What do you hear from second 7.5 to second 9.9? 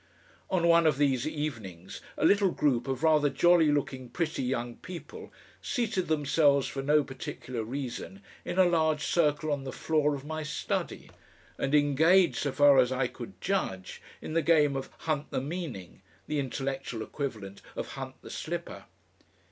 reason in a large circle on the